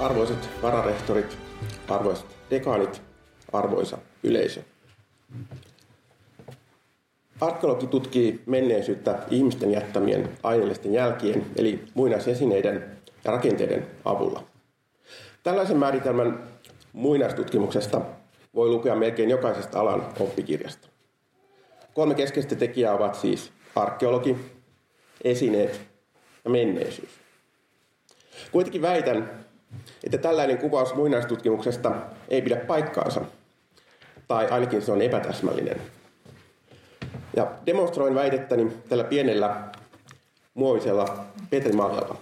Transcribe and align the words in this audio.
Arvoisat 0.00 0.48
vararehtorit, 0.62 1.38
arvoisat 1.88 2.26
dekaanit, 2.50 3.02
arvoisa 3.52 3.98
yleisö. 4.22 4.60
Arkeologi 7.40 7.86
tutkii 7.86 8.42
menneisyyttä 8.46 9.18
ihmisten 9.30 9.70
jättämien 9.70 10.28
aineellisten 10.42 10.92
jälkien, 10.92 11.46
eli 11.56 11.84
muinaisesineiden 11.94 12.96
ja 13.24 13.30
rakenteiden 13.32 13.86
avulla. 14.04 14.44
Tällaisen 15.42 15.76
määritelmän 15.76 16.44
muinaistutkimuksesta 16.92 18.00
voi 18.54 18.68
lukea 18.68 18.94
melkein 18.96 19.30
jokaisesta 19.30 19.80
alan 19.80 20.06
oppikirjasta. 20.20 20.88
Kolme 21.94 22.14
keskeistä 22.14 22.54
tekijää 22.56 22.94
ovat 22.94 23.14
siis 23.14 23.52
arkeologi, 23.76 24.36
esineet 25.24 25.80
ja 26.44 26.50
menneisyys. 26.50 27.10
Kuitenkin 28.52 28.82
väitän, 28.82 29.49
että 30.04 30.18
tällainen 30.18 30.58
kuvaus 30.58 30.94
muinaistutkimuksesta 30.94 31.92
ei 32.28 32.42
pidä 32.42 32.56
paikkaansa, 32.56 33.20
tai 34.28 34.46
ainakin 34.50 34.82
se 34.82 34.92
on 34.92 35.02
epätäsmällinen. 35.02 35.80
Ja 37.36 37.50
demonstroin 37.66 38.14
väitettäni 38.14 38.72
tällä 38.88 39.04
pienellä 39.04 39.56
muovisella 40.54 41.24
petrimaljalla. 41.50 42.16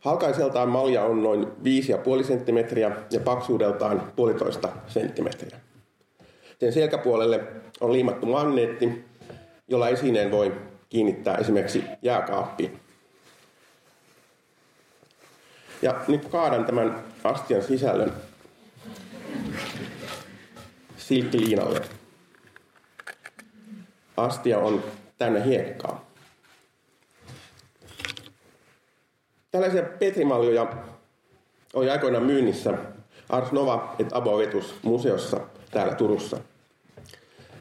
Halkaiseltaan 0.00 0.68
malja 0.68 1.04
on 1.04 1.22
noin 1.22 1.42
5,5 1.42 1.48
cm 2.24 2.78
ja 3.10 3.20
paksuudeltaan 3.20 4.12
puolitoista 4.16 4.68
senttimetriä. 4.86 5.60
Sen 6.60 6.72
selkäpuolelle 6.72 7.44
on 7.80 7.92
liimattu 7.92 8.26
magneetti, 8.26 9.04
jolla 9.68 9.88
esineen 9.88 10.30
voi 10.30 10.52
kiinnittää 10.88 11.36
esimerkiksi 11.36 11.84
jääkaappiin. 12.02 12.80
Ja 15.84 15.94
nyt 16.08 16.28
kaadan 16.28 16.64
tämän 16.64 17.04
astian 17.24 17.62
sisällön 17.62 18.12
silkkiliinalle. 20.96 21.80
Astia 24.16 24.58
on 24.58 24.84
täynnä 25.18 25.40
hiekkaa. 25.40 26.10
Tällaisia 29.50 29.82
petrimaljoja 29.82 30.72
oli 31.74 31.90
aikoinaan 31.90 32.24
myynnissä 32.24 32.74
Ars 33.28 33.52
Nova 33.52 33.94
et 33.98 34.08
Abovetus 34.12 34.74
museossa 34.82 35.40
täällä 35.70 35.94
Turussa. 35.94 36.38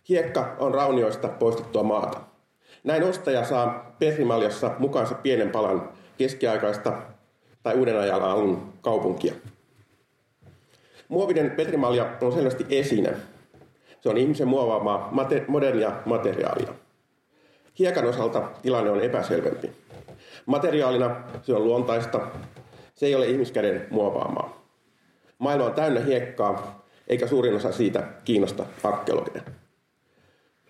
Hiekka 0.09 0.55
on 0.59 0.73
raunioista 0.73 1.27
poistettua 1.27 1.83
maata. 1.83 2.21
Näin 2.83 3.03
ostaja 3.03 3.45
saa 3.45 3.95
petrimaljassa 3.99 4.71
mukaansa 4.79 5.15
pienen 5.15 5.49
palan 5.49 5.89
keskiaikaista 6.17 7.12
tai 7.63 7.75
uuden 7.75 7.99
ajan 7.99 8.23
alun 8.23 8.73
kaupunkia. 8.81 9.33
Muovinen 11.07 11.51
petrimalja 11.51 12.17
on 12.21 12.31
selvästi 12.31 12.65
esine. 12.69 13.13
Se 14.01 14.09
on 14.09 14.17
ihmisen 14.17 14.47
muovaamaa 14.47 15.09
mate- 15.11 15.45
modernia 15.47 15.91
materiaalia. 16.05 16.73
Hiekan 17.79 18.05
osalta 18.05 18.41
tilanne 18.61 18.91
on 18.91 19.01
epäselvempi. 19.01 19.71
Materiaalina 20.45 21.15
se 21.41 21.53
on 21.53 21.63
luontaista. 21.63 22.19
Se 22.95 23.05
ei 23.05 23.15
ole 23.15 23.27
ihmiskäden 23.27 23.87
muovaamaa. 23.89 24.63
Maailma 25.39 25.65
on 25.65 25.73
täynnä 25.73 25.99
hiekkaa, 25.99 26.85
eikä 27.07 27.27
suurin 27.27 27.55
osa 27.55 27.71
siitä 27.71 28.03
kiinnosta 28.25 28.65
arkeologia. 28.83 29.41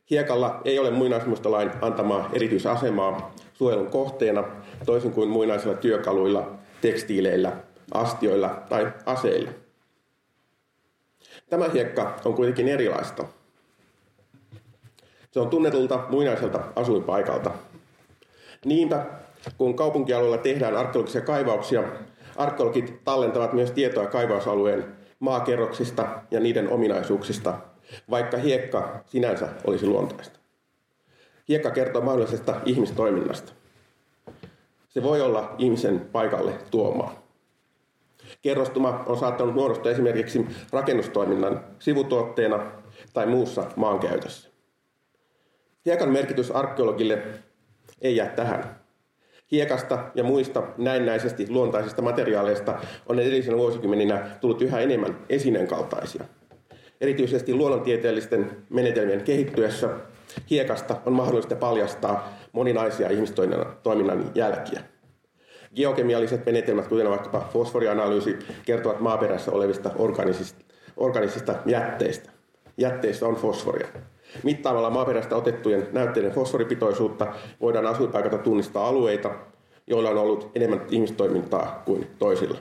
Hiekalla 0.09 0.61
ei 0.66 0.80
ole 0.80 0.91
muinaismuistolain 0.91 1.72
antamaa 1.81 2.30
erityisasemaa 2.33 3.33
suojelun 3.53 3.88
kohteena, 3.88 4.44
toisin 4.85 5.11
kuin 5.11 5.30
muinaisilla 5.30 5.75
työkaluilla, 5.75 6.52
tekstiileillä, 6.84 7.52
astioilla 7.94 8.64
tai 8.70 8.94
aseilla. 9.06 9.52
Tämä 11.50 11.69
hiekka 11.69 12.19
on 12.25 12.34
kuitenkin 12.34 12.68
erilaista. 12.68 13.25
Se 15.31 15.40
on 15.40 15.50
tunnetulta 15.50 16.06
muinaiselta 16.09 16.59
asuinpaikalta. 16.75 17.52
Niinpä, 18.66 19.06
kun 19.57 19.75
kaupunkialueella 19.75 20.38
tehdään 20.38 20.75
arkeologisia 20.75 21.22
kaivauksia, 21.22 21.84
arkeologit 22.35 23.03
tallentavat 23.03 23.53
myös 23.53 23.72
tietoa 23.72 24.07
kaivausalueen 24.07 24.86
maakerroksista 25.19 26.07
ja 26.31 26.40
niiden 26.40 26.69
ominaisuuksista, 26.69 27.57
vaikka 28.09 28.38
hiekka 28.38 29.03
sinänsä 29.06 29.50
olisi 29.63 29.86
luontaista. 29.86 30.40
Hiekka 31.50 31.72
kertoo 31.72 32.02
mahdollisesta 32.02 32.62
ihmistoiminnasta. 32.66 33.62
Se 34.94 35.04
voi 35.04 35.22
olla 35.22 35.56
ihmisen 35.58 36.00
paikalle 36.12 36.54
tuomaa. 36.72 37.24
Kerrostuma 38.42 39.04
on 39.06 39.18
saattanut 39.18 39.56
muodostua 39.56 39.92
esimerkiksi 39.92 40.46
rakennustoiminnan 40.72 41.66
sivutuotteena 41.80 42.72
tai 43.14 43.26
muussa 43.26 43.66
maankäytössä. 43.76 44.50
Hiekan 45.86 46.09
merkitys 46.09 46.52
arkeologille 46.52 47.24
ei 48.02 48.16
jää 48.16 48.30
tähän. 48.30 48.80
Hiekasta 49.52 50.12
ja 50.16 50.24
muista 50.24 50.64
näennäisesti 50.78 51.46
luontaisista 51.50 52.02
materiaaleista 52.02 52.80
on 53.10 53.20
edellisenä 53.20 53.58
vuosikymmeninä 53.58 54.30
tullut 54.42 54.62
yhä 54.62 54.80
enemmän 54.80 55.18
esineen 55.30 55.68
kaltaisia. 55.68 56.24
Erityisesti 57.02 57.54
luonnontieteellisten 57.54 58.66
menetelmien 58.70 59.24
kehittyessä 59.24 59.90
hiekasta 60.49 60.95
on 61.05 61.13
mahdollista 61.13 61.55
paljastaa 61.55 62.33
moninaisia 62.51 63.09
ihmistoiminnan 63.09 64.31
jälkiä. 64.35 64.81
Geokemialliset 65.75 66.45
menetelmät, 66.45 66.88
kuten 66.88 67.09
vaikkapa 67.09 67.49
fosforianalyysi, 67.53 68.39
kertovat 68.66 68.99
maaperässä 68.99 69.51
olevista 69.51 69.91
organisista, 69.95 70.66
organisista 70.97 71.55
jätteistä. 71.66 72.29
Jätteissä 72.77 73.27
on 73.27 73.35
fosforia. 73.35 73.88
Mittaamalla 74.44 74.89
maaperästä 74.89 75.35
otettujen 75.35 75.88
näytteiden 75.91 76.31
fosforipitoisuutta 76.31 77.33
voidaan 77.61 77.85
asuinpaikalta 77.85 78.38
tunnistaa 78.38 78.88
alueita, 78.88 79.31
joilla 79.88 80.09
on 80.09 80.17
ollut 80.17 80.51
enemmän 80.55 80.81
ihmistoimintaa 80.89 81.81
kuin 81.85 82.07
toisilla. 82.19 82.57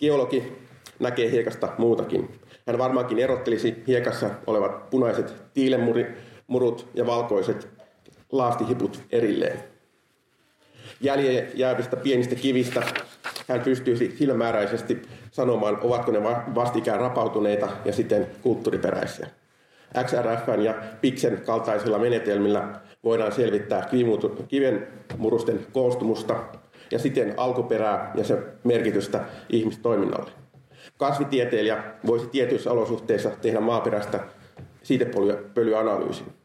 Geologi 0.00 0.52
näkee 0.98 1.30
hiekasta 1.30 1.68
muutakin. 1.78 2.28
Hän 2.66 2.78
varmaankin 2.78 3.18
erottelisi 3.18 3.82
hiekassa 3.86 4.30
olevat 4.46 4.90
punaiset 4.90 5.34
tiilemurut 6.48 6.88
ja 6.94 7.06
valkoiset 7.06 7.68
laastihiput 8.32 9.00
erilleen. 9.12 9.60
Jäljelle 11.00 11.46
jäävistä 11.54 11.96
pienistä 11.96 12.34
kivistä 12.34 12.82
hän 13.48 13.60
pystyisi 13.60 14.16
silmämääräisesti 14.18 15.02
sanomaan, 15.30 15.78
ovatko 15.80 16.12
ne 16.12 16.22
vastikään 16.54 17.00
rapautuneita 17.00 17.68
ja 17.84 17.92
siten 17.92 18.26
kulttuuriperäisiä. 18.42 19.28
XRFn 20.04 20.62
ja 20.64 20.74
PIXen 21.00 21.42
kaltaisilla 21.46 21.98
menetelmillä 21.98 22.80
voidaan 23.04 23.32
selvittää 23.32 23.88
kiven 24.48 24.86
murusten 25.18 25.66
koostumusta 25.72 26.36
ja 26.90 26.98
siten 26.98 27.34
alkuperää 27.36 28.12
ja 28.14 28.24
sen 28.24 28.44
merkitystä 28.64 29.24
ihmistoiminnalle. 29.50 30.30
Kasvitieteilijä 30.98 31.84
voisi 32.06 32.26
tietyissä 32.26 32.70
olosuhteissa 32.70 33.30
tehdä 33.30 33.60
maaperästä 33.60 34.20
siitepölyanalyysin. 34.82 36.37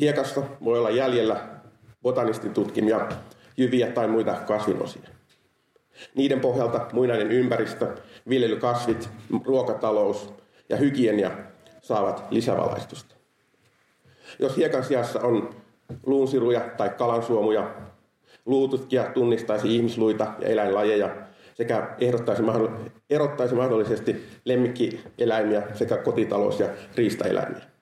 Hiekassa 0.00 0.42
voi 0.64 0.78
olla 0.78 0.90
jäljellä 0.90 1.48
botanistin 2.02 2.54
tutkimia 2.54 3.08
jyviä 3.56 3.86
tai 3.86 4.08
muita 4.08 4.32
kasvinosia. 4.32 5.08
Niiden 6.14 6.40
pohjalta 6.40 6.86
muinainen 6.92 7.30
ympäristö, 7.30 7.96
viljelykasvit, 8.28 9.08
ruokatalous 9.44 10.32
ja 10.68 10.76
hygienia 10.76 11.30
saavat 11.82 12.26
lisävalaistusta. 12.30 13.14
Jos 14.38 14.56
hiekan 14.56 14.84
sijassa 14.84 15.20
on 15.20 15.54
luunsiruja 16.06 16.60
tai 16.60 16.90
kalansuomuja, 16.90 17.70
luututkija 18.46 19.04
tunnistaisi 19.04 19.76
ihmisluita 19.76 20.26
ja 20.38 20.48
eläinlajeja 20.48 21.16
sekä 21.54 21.96
ehdottaisi, 21.98 22.42
erottaisi 23.10 23.54
mahdollisesti 23.54 24.28
lemmikkieläimiä 24.44 25.62
sekä 25.74 25.96
kotitalous- 25.96 26.60
ja 26.60 26.68
riistaeläimiä. 26.94 27.77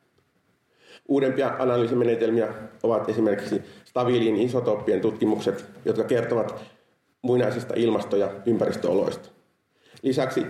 Uudempia 1.08 1.56
analyysimenetelmiä 1.58 2.48
ovat 2.82 3.08
esimerkiksi 3.08 3.62
stabiilin 3.84 4.36
isotooppien 4.36 5.00
tutkimukset, 5.00 5.64
jotka 5.84 6.04
kertovat 6.04 6.54
muinaisista 7.22 7.74
ilmasto- 7.76 8.16
ja 8.16 8.30
ympäristöoloista. 8.46 9.28
Lisäksi 10.02 10.46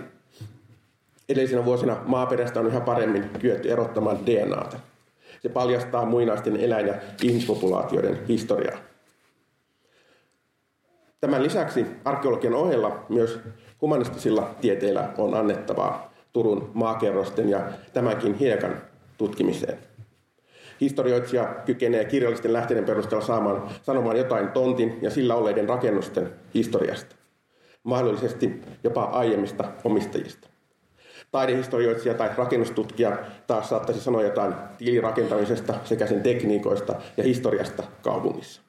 edellisinä 1.29 1.65
vuosina 1.65 1.97
maaperästä 2.05 2.59
on 2.59 2.67
yhä 2.67 2.79
paremmin 2.79 3.29
kyetty 3.39 3.71
erottamaan 3.71 4.25
DNAta. 4.25 4.79
Se 5.41 5.49
paljastaa 5.49 6.05
muinaisten 6.05 6.57
eläin- 6.57 6.87
ja 6.87 6.95
ihmispopulaatioiden 7.23 8.19
historiaa. 8.27 8.77
Tämän 11.21 11.43
lisäksi 11.43 11.85
arkeologian 12.05 12.53
ohella 12.53 13.05
myös 13.09 13.39
humanistisilla 13.81 14.55
tieteillä 14.61 15.09
on 15.17 15.33
annettavaa 15.33 16.13
Turun 16.33 16.71
maakerrosten 16.73 17.49
ja 17.49 17.61
tämänkin 17.93 18.33
hiekan 18.33 18.81
tutkimiseen. 19.17 19.86
Historioitsija 20.81 21.55
kykenee 21.65 22.05
kirjallisten 22.05 22.53
lähteiden 22.53 22.85
perusteella 22.85 23.25
saamaan, 23.25 23.69
sanomaan 23.83 24.17
jotain 24.17 24.47
tontin 24.47 24.99
ja 25.01 25.09
sillä 25.09 25.35
olleiden 25.35 25.69
rakennusten 25.69 26.29
historiasta, 26.53 27.15
mahdollisesti 27.83 28.61
jopa 28.83 29.03
aiemmista 29.03 29.71
omistajista. 29.83 30.49
Taidehistorioitsija 31.31 32.13
tai 32.13 32.29
rakennustutkija 32.37 33.17
taas 33.47 33.69
saattaisi 33.69 34.01
sanoa 34.01 34.23
jotain 34.23 34.53
tilirakentamisesta 34.77 35.73
sekä 35.83 36.07
sen 36.07 36.21
tekniikoista 36.21 36.95
ja 37.17 37.23
historiasta 37.23 37.83
kaupungissa. 38.01 38.61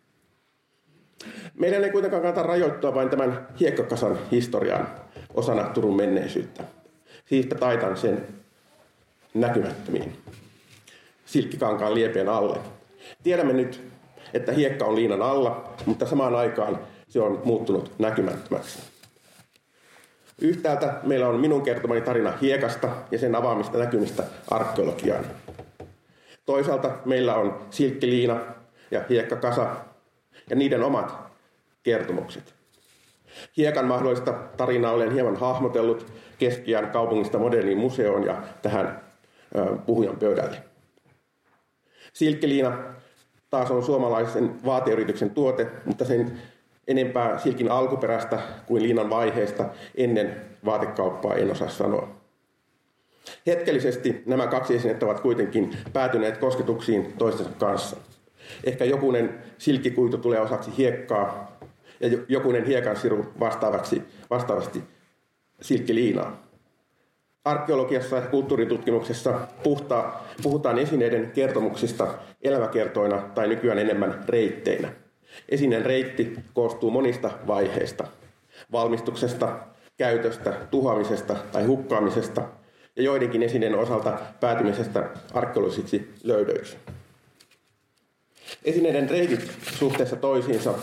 Meidän 1.54 1.84
ei 1.84 1.90
kuitenkaan 1.90 2.22
kannata 2.22 2.42
rajoittua 2.42 2.94
vain 2.94 3.08
tämän 3.08 3.48
hiekkakasan 3.60 4.18
historiaan 4.30 4.88
osana 5.34 5.64
Turun 5.64 5.96
menneisyyttä. 5.96 6.64
Siispä 7.26 7.54
taitan 7.54 7.96
sen 7.96 8.26
näkymättömiin 9.34 10.12
silkkikankaan 11.28 11.94
liepien 11.94 12.28
alle. 12.28 12.58
Tiedämme 13.22 13.52
nyt, 13.52 13.82
että 14.34 14.52
hiekka 14.52 14.84
on 14.84 14.96
liinan 14.96 15.22
alla, 15.22 15.74
mutta 15.86 16.06
samaan 16.06 16.34
aikaan 16.34 16.78
se 17.08 17.20
on 17.20 17.42
muuttunut 17.44 17.92
näkymättömäksi. 17.98 18.78
Yhtäältä 20.40 20.94
meillä 21.02 21.28
on 21.28 21.40
minun 21.40 21.62
kertomani 21.62 22.00
tarina 22.00 22.32
hiekasta 22.42 22.88
ja 23.10 23.18
sen 23.18 23.34
avaamista 23.34 23.78
näkymistä 23.78 24.24
arkeologiaan. 24.50 25.24
Toisaalta 26.46 26.90
meillä 27.04 27.34
on 27.34 27.60
silkkiliina 27.70 28.40
ja 28.90 29.04
hiekkakasa 29.08 29.76
ja 30.50 30.56
niiden 30.56 30.82
omat 30.82 31.14
kertomukset. 31.82 32.54
Hiekan 33.56 33.84
mahdollista 33.84 34.32
tarinaa 34.32 34.92
olen 34.92 35.12
hieman 35.12 35.36
hahmotellut 35.36 36.12
keskiään 36.38 36.90
kaupungista 36.90 37.38
moderniin 37.38 37.78
museoon 37.78 38.24
ja 38.24 38.42
tähän 38.62 39.00
puhujan 39.86 40.16
pöydälle. 40.16 40.67
Silkkiliina 42.12 42.78
taas 43.50 43.70
on 43.70 43.84
suomalaisen 43.84 44.64
vaateyrityksen 44.64 45.30
tuote, 45.30 45.66
mutta 45.84 46.04
sen 46.04 46.38
enempää 46.88 47.38
silkin 47.38 47.70
alkuperäistä 47.70 48.38
kuin 48.66 48.82
liinan 48.82 49.10
vaiheesta 49.10 49.64
ennen 49.94 50.36
vaatekauppaa 50.64 51.34
en 51.34 51.50
osaa 51.50 51.68
sanoa. 51.68 52.08
Hetkellisesti 53.46 54.22
nämä 54.26 54.46
kaksi 54.46 54.74
esinettä 54.74 55.06
ovat 55.06 55.20
kuitenkin 55.20 55.76
päätyneet 55.92 56.38
kosketuksiin 56.38 57.12
toistensa 57.18 57.52
kanssa. 57.58 57.96
Ehkä 58.64 58.84
jokunen 58.84 59.38
silkkikuitu 59.58 60.18
tulee 60.18 60.40
osaksi 60.40 60.70
hiekkaa 60.78 61.58
ja 62.00 62.18
jokunen 62.28 62.64
hiekansiru 62.64 63.26
vastaavasti 64.30 64.82
silkkiliinaa. 65.60 66.47
Arkeologiassa 67.48 68.16
ja 68.16 68.22
kulttuuritutkimuksessa 68.22 69.40
puhta, 69.62 70.12
puhutaan 70.42 70.78
esineiden 70.78 71.30
kertomuksista 71.30 72.14
elämäkertoina 72.42 73.22
tai 73.34 73.48
nykyään 73.48 73.78
enemmän 73.78 74.24
reitteinä. 74.28 74.92
Esineen 75.48 75.86
reitti 75.86 76.34
koostuu 76.54 76.90
monista 76.90 77.30
vaiheista. 77.46 78.06
Valmistuksesta, 78.72 79.58
käytöstä, 79.96 80.52
tuhoamisesta 80.70 81.36
tai 81.52 81.64
hukkaamisesta 81.64 82.42
ja 82.96 83.02
joidenkin 83.02 83.42
esineen 83.42 83.74
osalta 83.74 84.18
päätymisestä 84.40 85.10
arkeologisiksi 85.34 86.14
löydöiksi. 86.24 86.76
Esineiden 88.64 89.10
reitit 89.10 89.50
suhteessa 89.78 90.16
toisiinsa, 90.16 90.74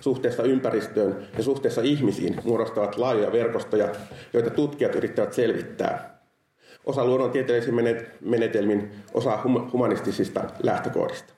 suhteessa 0.00 0.42
ympäristöön 0.42 1.26
ja 1.36 1.42
suhteessa 1.42 1.82
ihmisiin 1.82 2.36
muodostavat 2.44 2.96
laajoja 2.96 3.32
verkostoja, 3.32 3.88
joita 4.32 4.50
tutkijat 4.50 4.94
yrittävät 4.94 5.32
selvittää. 5.32 6.13
Osa 6.86 7.04
luonnontieteellisin 7.04 7.74
menetelmin, 8.20 8.90
osa 9.14 9.38
humanistisista 9.72 10.44
lähtökohdista. 10.62 11.34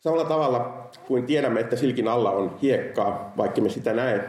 Samalla 0.00 0.24
tavalla 0.24 0.90
kuin 1.06 1.26
tiedämme, 1.26 1.60
että 1.60 1.76
silkin 1.76 2.08
alla 2.08 2.30
on 2.30 2.58
hiekkaa, 2.62 3.32
vaikka 3.36 3.60
me 3.60 3.68
sitä 3.68 3.92
näe, 3.92 4.24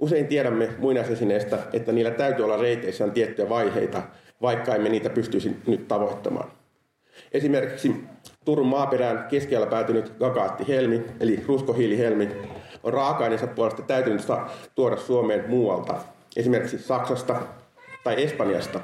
usein 0.00 0.26
tiedämme 0.26 0.68
muinaisesineistä, 0.78 1.58
että 1.72 1.92
niillä 1.92 2.10
täytyy 2.10 2.44
olla 2.44 2.56
reiteissään 2.56 3.12
tiettyjä 3.12 3.48
vaiheita, 3.48 4.02
vaikka 4.42 4.74
emme 4.74 4.88
niitä 4.88 5.10
pystyisi 5.10 5.56
nyt 5.66 5.88
tavoittamaan. 5.88 6.50
Esimerkiksi 7.32 8.04
Turun 8.44 8.66
maaperään 8.66 9.26
keskellä 9.28 9.66
päätynyt 9.66 10.12
gagaattihelmi, 10.18 11.02
eli 11.20 11.44
ruskohiilihelmi, 11.46 12.28
on 12.82 12.92
raaka-aineensa 12.92 13.46
puolesta 13.46 13.82
täytynyt 13.82 14.22
tuoda 14.74 14.96
Suomeen 14.96 15.50
muualta, 15.50 15.94
esimerkiksi 16.36 16.78
Saksasta 16.78 17.36
tai 18.04 18.22
Espanjasta, 18.22 18.80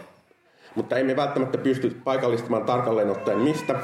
mutta 0.74 0.98
emme 0.98 1.16
välttämättä 1.16 1.58
pysty 1.58 1.96
paikallistamaan 2.04 2.64
tarkalleen 2.64 3.10
ottaen 3.10 3.38
mistä 3.38 3.80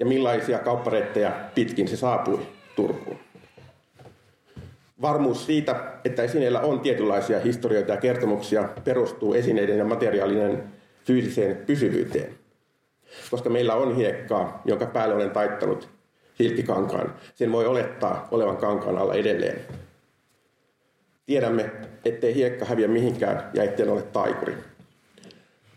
ja 0.00 0.06
millaisia 0.06 0.58
kauppareittejä 0.58 1.32
pitkin 1.54 1.88
se 1.88 1.96
saapui 1.96 2.40
Turkuun. 2.76 3.18
Varmuus 5.02 5.46
siitä, 5.46 5.76
että 6.04 6.22
esineillä 6.22 6.60
on 6.60 6.80
tietynlaisia 6.80 7.40
historioita 7.40 7.92
ja 7.92 8.00
kertomuksia, 8.00 8.68
perustuu 8.84 9.34
esineiden 9.34 9.78
ja 9.78 9.84
materiaalinen 9.84 10.64
fyysiseen 11.04 11.56
pysyvyyteen. 11.56 12.34
Koska 13.30 13.50
meillä 13.50 13.74
on 13.74 13.96
hiekkaa, 13.96 14.62
jonka 14.64 14.86
päälle 14.86 15.14
olen 15.14 15.30
taittanut 15.30 15.88
silkkikankaan, 16.34 17.14
sen 17.34 17.52
voi 17.52 17.66
olettaa 17.66 18.28
olevan 18.30 18.56
kankaan 18.56 18.98
alla 18.98 19.14
edelleen. 19.14 19.60
Tiedämme, 21.26 21.70
ettei 22.04 22.34
hiekka 22.34 22.64
häviä 22.64 22.88
mihinkään 22.88 23.50
ja 23.54 23.62
etten 23.62 23.90
ole 23.90 24.02
taikuri. 24.02 24.54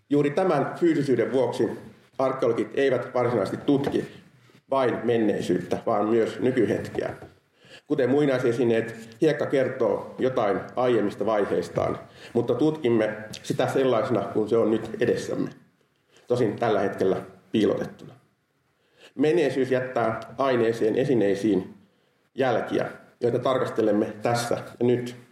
Juuri 0.09 0.29
tämän 0.29 0.75
fyysisyyden 0.79 1.31
vuoksi 1.31 1.69
arkeologit 2.17 2.71
eivät 2.73 3.13
varsinaisesti 3.13 3.65
tutki 3.65 4.05
vain 4.69 4.99
menneisyyttä, 5.03 5.77
vaan 5.85 6.09
myös 6.09 6.39
nykyhetkeä. 6.39 7.13
Kuten 7.87 8.09
muinaisesineet, 8.09 9.17
hiekka 9.21 9.45
kertoo 9.45 10.15
jotain 10.19 10.59
aiemmista 10.75 11.25
vaiheistaan, 11.25 11.99
mutta 12.33 12.55
tutkimme 12.55 13.17
sitä 13.43 13.67
sellaisena 13.67 14.21
kuin 14.21 14.49
se 14.49 14.57
on 14.57 14.71
nyt 14.71 14.89
edessämme. 14.99 15.49
Tosin 16.27 16.59
tällä 16.59 16.79
hetkellä 16.79 17.21
piilotettuna. 17.51 18.13
Menneisyys 19.15 19.71
jättää 19.71 20.19
aineeseen 20.37 20.95
esineisiin 20.95 21.73
jälkiä, 22.35 22.89
joita 23.21 23.39
tarkastelemme 23.39 24.13
tässä 24.21 24.57
ja 24.79 24.85
nyt. 24.85 25.26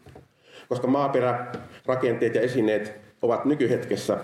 Koska 0.70 0.88
maaperä, 0.88 1.52
rakenteet 1.86 2.36
ja 2.36 2.42
esineet 2.42 2.94
ovat 3.22 3.46
nykyhetkessä, 3.46 4.18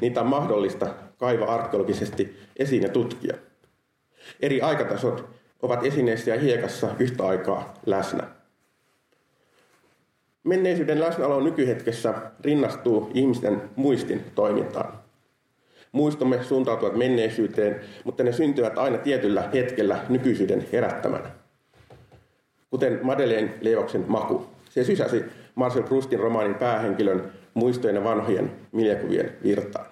niitä 0.00 0.20
on 0.20 0.26
mahdollista 0.26 0.94
kaivaa 1.18 1.54
arkeologisesti 1.54 2.36
esiin 2.56 2.82
ja 2.82 2.88
tutkia. 2.88 3.34
Eri 4.40 4.60
aikatasot 4.60 5.28
ovat 5.62 5.84
esineissä 5.84 6.30
ja 6.30 6.40
hiekassa 6.40 6.88
yhtä 6.98 7.26
aikaa 7.26 7.74
läsnä. 7.86 8.22
Menneisyyden 10.44 11.00
läsnäolo 11.00 11.40
nykyhetkessä 11.40 12.14
rinnastuu 12.40 13.10
ihmisten 13.14 13.62
muistin 13.76 14.24
toimintaan. 14.34 14.92
Muistomme 15.92 16.42
suuntautuvat 16.42 16.96
menneisyyteen, 16.96 17.80
mutta 18.04 18.22
ne 18.22 18.32
syntyvät 18.32 18.78
aina 18.78 18.98
tietyllä 18.98 19.50
hetkellä 19.54 19.98
nykyisyyden 20.08 20.66
herättämänä. 20.72 21.30
Kuten 22.70 22.98
Madeleine 23.02 23.54
Leoksen 23.60 24.04
maku. 24.08 24.46
Se 24.70 24.84
sysäsi 24.84 25.24
Marcel 25.56 25.82
Proustin 25.82 26.20
romaanin 26.20 26.54
päähenkilön 26.54 27.32
muistojen 27.54 27.96
ja 27.96 28.04
vanhojen 28.04 28.52
mielikuvien 28.72 29.36
virtaan. 29.42 29.86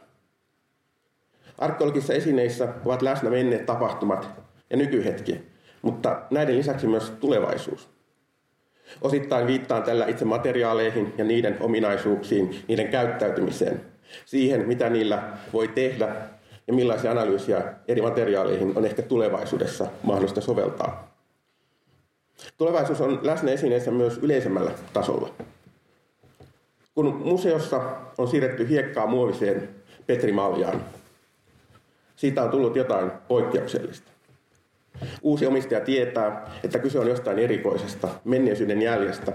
Arkeologisissa 1.58 2.14
esineissä 2.14 2.68
ovat 2.84 3.02
läsnä 3.02 3.30
menneet 3.30 3.66
tapahtumat 3.66 4.30
ja 4.70 4.76
nykyhetki, 4.76 5.40
mutta 5.82 6.22
näiden 6.30 6.58
lisäksi 6.58 6.86
myös 6.86 7.10
tulevaisuus. 7.10 7.88
Osittain 9.00 9.46
viittaan 9.46 9.82
tällä 9.82 10.06
itse 10.06 10.24
materiaaleihin 10.24 11.14
ja 11.18 11.24
niiden 11.24 11.56
ominaisuuksiin, 11.60 12.64
niiden 12.68 12.88
käyttäytymiseen, 12.88 13.80
siihen 14.24 14.68
mitä 14.68 14.90
niillä 14.90 15.22
voi 15.52 15.68
tehdä 15.68 16.16
ja 16.66 16.72
millaisia 16.72 17.10
analyysiä 17.10 17.62
eri 17.88 18.02
materiaaleihin 18.02 18.72
on 18.76 18.84
ehkä 18.84 19.02
tulevaisuudessa 19.02 19.86
mahdollista 20.02 20.40
soveltaa. 20.40 21.13
Tulevaisuus 22.58 23.00
on 23.00 23.20
läsnä 23.22 23.50
esineissä 23.50 23.90
myös 23.90 24.18
yleisemmällä 24.18 24.70
tasolla. 24.92 25.30
Kun 26.94 27.14
museossa 27.14 27.80
on 28.18 28.28
siirretty 28.28 28.68
hiekkaa 28.68 29.06
muoviseen 29.06 29.68
petrimaljaan, 30.06 30.84
siitä 32.16 32.42
on 32.42 32.50
tullut 32.50 32.76
jotain 32.76 33.10
poikkeuksellista. 33.28 34.10
Uusi 35.22 35.46
omistaja 35.46 35.80
tietää, 35.80 36.50
että 36.64 36.78
kyse 36.78 36.98
on 36.98 37.08
jostain 37.08 37.38
erikoisesta, 37.38 38.08
menneisyyden 38.24 38.82
jäljestä, 38.82 39.32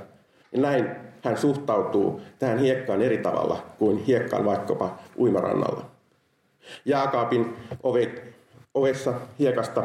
ja 0.52 0.62
näin 0.62 0.90
hän 1.24 1.38
suhtautuu 1.38 2.22
tähän 2.40 2.60
hiekkaan 2.60 3.02
eri 3.02 3.18
tavalla 3.18 3.66
kuin 3.80 3.98
hiekkaan 3.98 4.46
vaikkapa 4.46 4.98
uimarannalla. 5.18 5.86
Jääkaapin 6.86 7.56
ove, 7.84 8.12
ovessa 8.74 9.14
hiekasta 9.40 9.84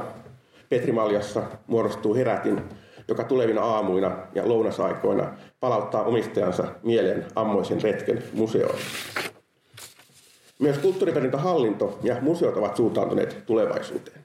Petrimaljassa 0.69 1.43
muodostuu 1.67 2.15
herätin, 2.15 2.63
joka 3.09 3.25
tulevina 3.25 3.63
aamuina 3.63 4.17
ja 4.35 4.49
lounasaikoina 4.49 5.33
palauttaa 5.61 6.03
omistajansa 6.05 6.65
mieleen 6.83 7.27
ammoisen 7.35 7.83
retken 7.83 8.23
museoon. 8.33 8.79
Myös 10.59 10.79
kulttuuriperintöhallinto 10.79 11.99
ja 12.03 12.17
museot 12.21 12.57
ovat 12.57 12.77
suuntautuneet 12.77 13.43
tulevaisuuteen. 13.47 14.25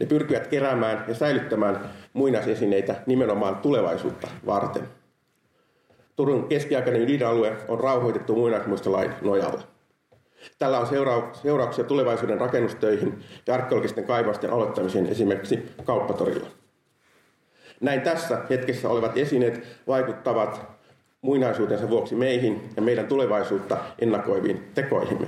Ne 0.00 0.06
pyrkivät 0.06 0.46
keräämään 0.46 1.04
ja 1.08 1.14
säilyttämään 1.14 1.90
muinaisesineitä 2.12 2.94
nimenomaan 3.06 3.56
tulevaisuutta 3.56 4.28
varten. 4.46 4.88
Turun 6.16 6.48
keskiaikainen 6.48 7.02
ydinalue 7.02 7.56
on 7.68 7.80
rauhoitettu 7.80 8.36
muinaismuistolain 8.36 9.12
nojalla. 9.22 9.62
Tällä 10.58 10.78
on 10.80 10.86
seurauksia 11.42 11.84
tulevaisuuden 11.84 12.40
rakennustöihin 12.40 13.24
ja 13.46 13.54
arkeologisten 13.54 14.04
kaivausten 14.04 14.52
aloittamiseen 14.52 15.06
esimerkiksi 15.06 15.68
kauppatorilla. 15.84 16.46
Näin 17.80 18.00
tässä 18.00 18.38
hetkessä 18.50 18.88
olevat 18.88 19.16
esineet 19.16 19.62
vaikuttavat 19.86 20.60
muinaisuutensa 21.20 21.90
vuoksi 21.90 22.14
meihin 22.14 22.70
ja 22.76 22.82
meidän 22.82 23.06
tulevaisuutta 23.06 23.78
ennakoiviin 23.98 24.70
tekoihimme. 24.74 25.26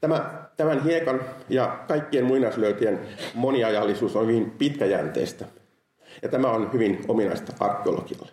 Tämä, 0.00 0.46
tämän 0.56 0.84
hiekan 0.84 1.20
ja 1.48 1.78
kaikkien 1.88 2.24
muinaislöytien 2.24 3.00
moniajallisuus 3.34 4.16
on 4.16 4.26
hyvin 4.26 4.50
pitkäjänteistä. 4.50 5.44
Ja 6.22 6.28
tämä 6.28 6.50
on 6.50 6.72
hyvin 6.72 7.04
ominaista 7.08 7.52
arkeologialle. 7.60 8.30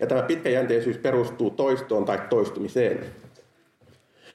Ja 0.00 0.06
tämä 0.06 0.22
pitkäjänteisyys 0.22 0.98
perustuu 0.98 1.50
toistoon 1.50 2.04
tai 2.04 2.18
toistumiseen. 2.30 3.04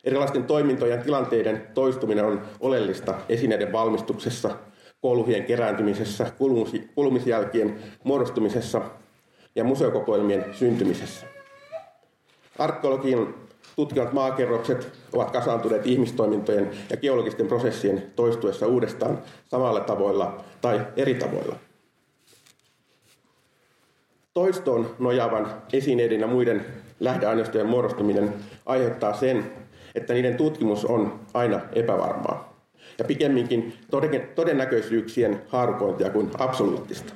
Erilaisten 0.04 0.44
toimintojen 0.44 1.04
tilanteiden 1.04 1.68
toistuminen 1.74 2.26
on 2.26 2.42
oleellista 2.60 3.14
esineiden 3.30 3.72
valmistuksessa, 3.72 4.50
kouluhien 5.02 5.46
kerääntymisessä, 5.46 6.32
kulumisjälkien 6.96 7.80
muodostumisessa 8.04 8.82
ja 9.56 9.64
museokokoelmien 9.64 10.46
syntymisessä. 10.52 11.26
Arkeologian 12.60 13.36
tutkivat 13.76 14.14
maakerrokset 14.14 14.92
ovat 15.14 15.32
kasaantuneet 15.32 15.88
ihmistoimintojen 15.88 16.72
ja 16.90 16.98
geologisten 16.98 17.48
prosessien 17.48 18.12
toistuessa 18.16 18.68
uudestaan 18.68 19.20
samalla 19.48 19.80
tavoilla 19.80 20.44
tai 20.62 20.88
eri 20.96 21.16
tavoilla. 21.16 21.56
Toistoon 24.34 24.96
nojaavan 25.00 25.62
esineiden 25.74 26.20
ja 26.20 26.28
muiden 26.28 26.66
lähdeaineistojen 27.00 27.68
muodostuminen 27.68 28.34
aiheuttaa 28.66 29.14
sen, 29.14 29.52
että 29.96 30.14
niiden 30.14 30.38
tutkimus 30.38 30.86
on 30.86 31.20
aina 31.34 31.62
epävarmaa 31.74 32.55
ja 33.00 33.06
pikemminkin 33.06 33.74
todennäköisyyksien 34.36 35.42
haarukointia 35.48 36.10
kuin 36.10 36.32
absoluuttista. 36.40 37.14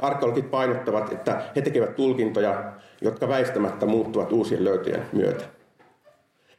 Arkeologit 0.00 0.50
painottavat, 0.50 1.12
että 1.12 1.42
he 1.56 1.62
tekevät 1.62 1.96
tulkintoja, 1.96 2.72
jotka 3.00 3.28
väistämättä 3.28 3.86
muuttuvat 3.86 4.32
uusien 4.32 4.64
löytöjen 4.64 5.02
myötä. 5.12 5.44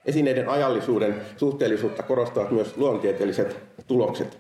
Esineiden 0.06 0.50
ajallisuuden 0.50 1.22
suhteellisuutta 1.38 2.04
korostavat 2.04 2.52
myös 2.52 2.78
luontieteelliset 2.78 3.58
tulokset. 3.88 4.38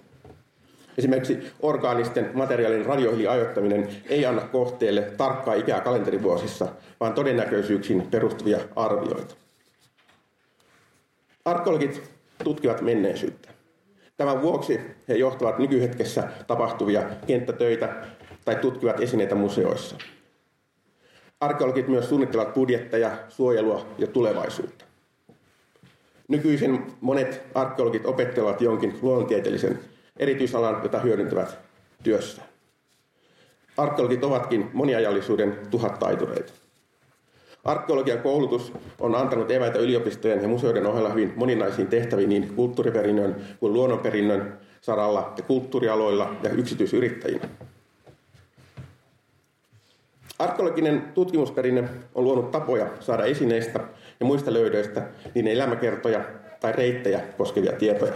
Esimerkiksi 0.98 1.52
orgaanisten 1.60 2.32
materiaalin 2.34 2.86
radiohiili 2.86 3.28
ajoittaminen 3.28 3.88
ei 4.10 4.26
anna 4.26 4.42
kohteelle 4.42 5.02
tarkkaa 5.02 5.54
ikää 5.54 5.82
kalenterivuosissa, 5.82 6.68
vaan 7.00 7.14
todennäköisyyksiin 7.14 8.02
perustuvia 8.02 8.60
arvioita. 8.76 9.36
Arkeologit 11.46 12.02
tutkivat 12.44 12.82
menneisyyttä. 12.82 13.53
Tämän 14.18 14.42
vuoksi 14.42 14.80
he 15.08 15.14
johtavat 15.16 15.60
nykyhetkessä 15.60 16.24
tapahtuvia 16.48 17.04
kenttätöitä 17.28 18.06
tai 18.46 18.56
tutkivat 18.56 19.00
esineitä 19.00 19.36
museoissa. 19.36 19.96
Arkeologit 21.40 21.88
myös 21.88 22.10
suunnittelevat 22.10 22.54
budjetteja, 22.54 23.12
suojelua 23.30 23.86
ja 23.98 24.08
tulevaisuutta. 24.08 24.86
Nykyisin 26.28 26.94
monet 27.02 27.42
arkeologit 27.56 28.06
opettelevat 28.06 28.62
jonkin 28.62 29.00
luonnontieteellisen 29.02 29.80
erityisalan, 30.18 30.80
jota 30.84 31.00
hyödyntävät 31.00 31.58
työssään. 32.04 32.48
Arkeologit 33.78 34.24
ovatkin 34.24 34.70
moniajallisuuden 34.74 35.58
tuhattaitureita. 35.72 36.54
Arkeologian 37.64 38.20
koulutus 38.20 38.74
on 39.00 39.16
antanut 39.16 39.52
eväitä 39.52 39.80
yliopistojen 39.80 40.42
ja 40.42 40.48
museoiden 40.48 40.86
ohella 40.86 41.10
hyvin 41.10 41.34
moninaisiin 41.36 41.88
tehtäviin 41.88 42.30
niin 42.30 42.54
kulttuuriperinnön 42.56 43.36
kuin 43.60 43.74
luonnonperinnön 43.74 44.58
saralla 44.82 45.34
ja 45.38 45.44
kulttuurialoilla 45.44 46.36
ja 46.44 46.50
yksityisyrittäjinä. 46.50 47.50
Arkeologinen 50.40 51.02
tutkimusperinne 51.14 51.84
on 52.16 52.24
luonut 52.24 52.52
tapoja 52.52 52.88
saada 53.00 53.26
esineistä 53.26 53.80
ja 54.20 54.26
muista 54.26 54.54
löydöistä 54.54 55.08
niin 55.36 55.48
elämäkertoja 55.48 56.22
tai 56.60 56.72
reittejä 56.74 57.20
koskevia 57.38 57.72
tietoja. 57.72 58.14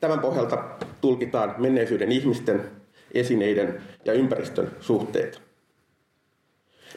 Tämän 0.00 0.20
pohjalta 0.20 0.64
tulkitaan 1.00 1.54
menneisyyden 1.58 2.12
ihmisten, 2.12 2.70
esineiden 3.14 3.82
ja 4.04 4.12
ympäristön 4.12 4.70
suhteita. 4.80 5.43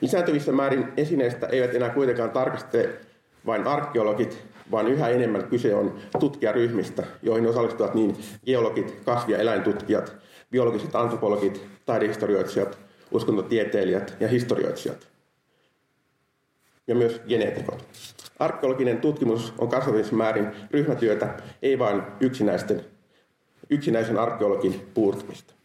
Lisääntyvissä 0.01 0.51
määrin 0.51 0.87
esineistä 0.97 1.47
eivät 1.47 1.75
enää 1.75 1.89
kuitenkaan 1.89 2.31
tarkastele 2.31 2.89
vain 3.45 3.67
arkeologit, 3.67 4.43
vaan 4.71 4.87
yhä 4.87 5.09
enemmän 5.09 5.43
kyse 5.43 5.75
on 5.75 5.99
tutkijaryhmistä, 6.19 7.03
joihin 7.23 7.49
osallistuvat 7.49 7.93
niin 7.93 8.17
geologit, 8.45 8.99
kasvi- 9.05 9.31
ja 9.31 9.37
eläintutkijat, 9.37 10.15
biologiset 10.51 10.95
antropologit, 10.95 11.67
taidehistorioitsijat, 11.85 12.77
uskontotieteilijät 13.11 14.13
ja 14.19 14.27
historioitsijat. 14.27 15.07
Ja 16.87 16.95
myös 16.95 17.21
geneetikot. 17.27 17.85
Arkeologinen 18.39 19.01
tutkimus 19.01 19.53
on 19.57 19.69
kasvavissa 19.69 20.15
määrin 20.15 20.51
ryhmätyötä, 20.71 21.33
ei 21.61 21.79
vain 21.79 22.01
yksinäisten, 22.19 22.85
yksinäisen 23.69 24.19
arkeologin 24.19 24.87
puurtamista. 24.93 25.56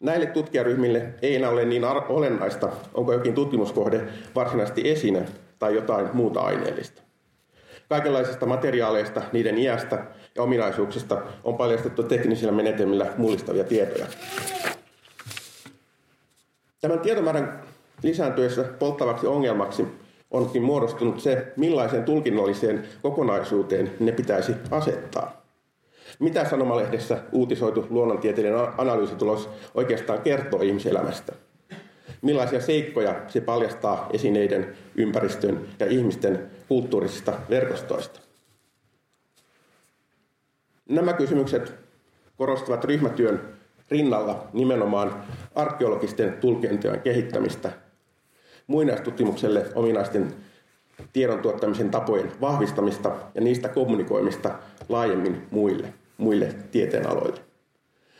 Näille 0.00 0.26
tutkijaryhmille 0.26 1.14
ei 1.22 1.36
enää 1.36 1.50
ole 1.50 1.64
niin 1.64 1.84
olennaista, 2.08 2.68
onko 2.94 3.12
jokin 3.12 3.34
tutkimuskohde 3.34 4.00
varsinaisesti 4.34 4.90
esine 4.90 5.26
tai 5.58 5.74
jotain 5.74 6.08
muuta 6.12 6.40
aineellista. 6.40 7.02
Kaikenlaisista 7.88 8.46
materiaaleista, 8.46 9.22
niiden 9.32 9.58
iästä 9.58 10.04
ja 10.34 10.42
ominaisuuksista 10.42 11.22
on 11.44 11.56
paljastettu 11.56 12.02
teknisillä 12.02 12.52
menetelmillä 12.52 13.06
mullistavia 13.16 13.64
tietoja. 13.64 14.06
Tämän 16.80 17.00
tietomäärän 17.00 17.62
lisääntyessä 18.02 18.64
polttavaksi 18.78 19.26
ongelmaksi 19.26 19.86
onkin 20.30 20.62
muodostunut 20.62 21.20
se, 21.20 21.52
millaiseen 21.56 22.04
tulkinnalliseen 22.04 22.88
kokonaisuuteen 23.02 23.92
ne 24.00 24.12
pitäisi 24.12 24.52
asettaa. 24.70 25.39
Mitä 26.18 26.48
sanomalehdessä 26.48 27.18
uutisoitu 27.32 27.86
luonnontieteellinen 27.90 28.68
analyysitulos 28.78 29.48
oikeastaan 29.74 30.20
kertoo 30.20 30.62
ihmiselämästä? 30.62 31.32
Millaisia 32.22 32.60
seikkoja 32.60 33.22
se 33.28 33.40
paljastaa 33.40 34.08
esineiden, 34.12 34.76
ympäristön 34.94 35.66
ja 35.78 35.86
ihmisten 35.86 36.50
kulttuurisista 36.68 37.32
verkostoista? 37.50 38.20
Nämä 40.88 41.12
kysymykset 41.12 41.74
korostavat 42.36 42.84
ryhmätyön 42.84 43.40
rinnalla 43.90 44.48
nimenomaan 44.52 45.24
arkeologisten 45.54 46.32
tulkintojen 46.32 47.00
kehittämistä, 47.00 47.72
muinaistutkimukselle 48.66 49.66
ominaisten 49.74 50.34
tiedon 51.12 51.38
tuottamisen 51.38 51.90
tapojen 51.90 52.32
vahvistamista 52.40 53.12
ja 53.34 53.40
niistä 53.40 53.68
kommunikoimista 53.68 54.54
laajemmin 54.88 55.46
muille, 55.50 55.92
muille 56.16 56.54
tieteenaloille. 56.70 57.40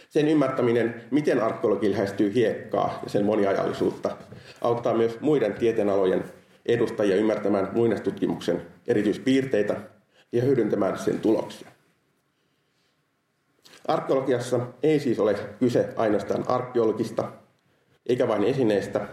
Sen 0.09 0.29
ymmärtäminen, 0.29 1.03
miten 1.11 1.43
arkeologi 1.43 1.91
lähestyy 1.91 2.35
hiekkaa 2.35 3.01
ja 3.03 3.11
sen 3.11 3.25
moniajallisuutta, 3.25 4.17
auttaa 4.61 4.95
myös 4.95 5.21
muiden 5.21 5.55
tieteenalojen 5.55 6.25
edustajia 6.67 7.17
ymmärtämään 7.17 7.69
muinaistutkimuksen 7.73 8.63
erityispiirteitä 8.87 9.77
ja 10.33 10.43
hyödyntämään 10.43 10.99
sen 10.99 11.21
tuloksia. 11.21 11.69
Arkeologiassa 13.89 14.61
ei 14.83 15.01
siis 15.01 15.21
ole 15.21 15.35
kyse 15.59 15.89
ainoastaan 15.97 16.45
arkeologista, 16.49 17.33
eikä 18.07 18.29
vain 18.29 18.45
esineistä, 18.45 19.07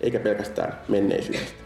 eikä 0.00 0.20
pelkästään 0.20 0.78
menneisyydestä. 0.88 1.63